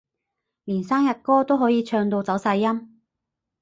[0.63, 2.99] 連生日歌都可以唱到走晒音